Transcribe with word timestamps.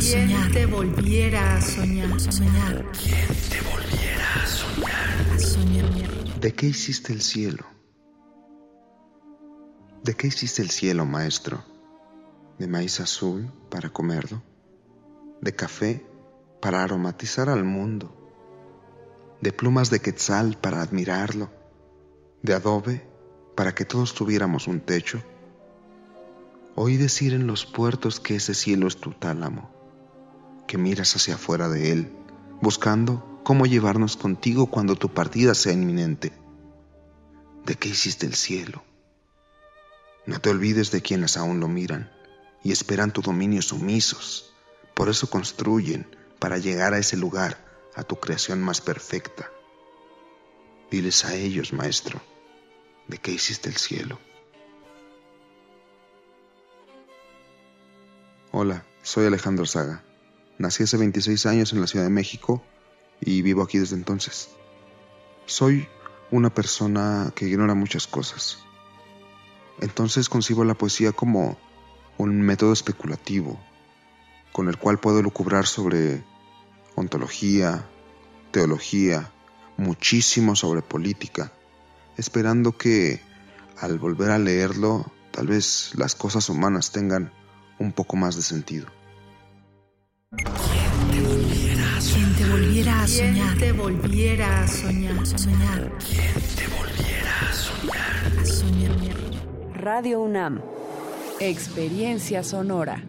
a 0.00 0.02
soñar? 0.02 0.50
te 0.50 0.64
volviera 0.64 1.56
a 1.56 1.60
soñar? 1.60 2.20
soñar. 2.20 2.90
¿Quién 2.92 3.28
te 3.50 3.60
volviera 3.70 4.34
a 4.34 4.46
soñar? 4.46 5.34
A 5.34 5.38
soñar. 5.38 6.40
¿De 6.40 6.54
qué 6.54 6.68
hiciste 6.68 7.12
el 7.12 7.20
cielo? 7.20 7.66
¿De 10.02 10.14
qué 10.14 10.28
hiciste 10.28 10.62
el 10.62 10.70
cielo, 10.70 11.04
maestro? 11.04 11.62
¿De 12.58 12.66
maíz 12.66 12.98
azul 13.00 13.52
para 13.68 13.90
comerlo? 13.90 14.42
¿De 15.42 15.54
café 15.54 16.06
para 16.62 16.82
aromatizar 16.82 17.50
al 17.50 17.64
mundo? 17.64 18.16
¿De 19.42 19.52
plumas 19.52 19.90
de 19.90 20.00
quetzal 20.00 20.56
para 20.56 20.80
admirarlo? 20.80 21.50
¿De 22.42 22.54
adobe 22.54 23.06
para 23.54 23.74
que 23.74 23.84
todos 23.84 24.14
tuviéramos 24.14 24.66
un 24.66 24.80
techo? 24.80 25.22
Oí 26.74 26.96
decir 26.96 27.34
en 27.34 27.46
los 27.46 27.66
puertos 27.66 28.18
que 28.18 28.36
ese 28.36 28.54
cielo 28.54 28.88
es 28.88 28.96
tu 28.96 29.10
tálamo, 29.12 29.79
que 30.70 30.78
miras 30.78 31.16
hacia 31.16 31.34
afuera 31.34 31.68
de 31.68 31.90
él, 31.90 32.12
buscando 32.60 33.40
cómo 33.42 33.66
llevarnos 33.66 34.16
contigo 34.16 34.66
cuando 34.66 34.94
tu 34.94 35.12
partida 35.12 35.52
sea 35.56 35.72
inminente. 35.72 36.30
¿De 37.66 37.74
qué 37.74 37.88
hiciste 37.88 38.24
el 38.24 38.36
cielo? 38.36 38.84
No 40.26 40.38
te 40.38 40.48
olvides 40.48 40.92
de 40.92 41.02
quienes 41.02 41.36
aún 41.36 41.58
lo 41.58 41.66
miran 41.66 42.12
y 42.62 42.70
esperan 42.70 43.12
tu 43.12 43.20
dominio 43.20 43.62
sumisos. 43.62 44.54
Por 44.94 45.08
eso 45.08 45.28
construyen 45.28 46.06
para 46.38 46.58
llegar 46.58 46.94
a 46.94 46.98
ese 46.98 47.16
lugar, 47.16 47.58
a 47.96 48.04
tu 48.04 48.20
creación 48.20 48.62
más 48.62 48.80
perfecta. 48.80 49.50
Diles 50.88 51.24
a 51.24 51.34
ellos, 51.34 51.72
maestro, 51.72 52.20
de 53.08 53.18
qué 53.18 53.32
hiciste 53.32 53.68
el 53.68 53.76
cielo. 53.76 54.20
Hola, 58.52 58.86
soy 59.02 59.26
Alejandro 59.26 59.66
Saga. 59.66 60.04
Nací 60.60 60.82
hace 60.82 60.98
26 60.98 61.46
años 61.46 61.72
en 61.72 61.80
la 61.80 61.86
Ciudad 61.86 62.04
de 62.04 62.10
México 62.10 62.62
y 63.18 63.40
vivo 63.40 63.62
aquí 63.62 63.78
desde 63.78 63.96
entonces. 63.96 64.50
Soy 65.46 65.88
una 66.30 66.52
persona 66.52 67.32
que 67.34 67.46
ignora 67.46 67.72
muchas 67.72 68.06
cosas. 68.06 68.58
Entonces 69.80 70.28
concibo 70.28 70.62
la 70.64 70.74
poesía 70.74 71.12
como 71.12 71.56
un 72.18 72.42
método 72.42 72.74
especulativo 72.74 73.58
con 74.52 74.68
el 74.68 74.76
cual 74.76 75.00
puedo 75.00 75.22
lucubrar 75.22 75.66
sobre 75.66 76.24
ontología, 76.94 77.88
teología, 78.50 79.32
muchísimo 79.78 80.56
sobre 80.56 80.82
política, 80.82 81.54
esperando 82.18 82.76
que 82.76 83.22
al 83.78 83.98
volver 83.98 84.30
a 84.30 84.38
leerlo 84.38 85.10
tal 85.30 85.46
vez 85.46 85.92
las 85.94 86.14
cosas 86.14 86.50
humanas 86.50 86.92
tengan 86.92 87.32
un 87.78 87.92
poco 87.92 88.16
más 88.16 88.36
de 88.36 88.42
sentido. 88.42 88.99
¿Quién 90.36 90.46
te 92.36 92.46
volviera 92.46 93.02
a 93.02 93.08
soñar? 93.08 93.58
te 93.58 93.72
volviera 93.72 94.62
a 94.62 94.68
soñar? 94.68 95.26
soñar. 95.26 95.92
¿Quién 95.98 96.34
te 96.54 96.68
volviera 96.68 97.40
a 97.40 97.52
soñar? 97.52 98.38
A 98.40 98.46
soñar. 98.46 98.96
Radio 99.74 100.20
UNAM. 100.20 100.60
Experiencia 101.40 102.44
sonora. 102.44 103.02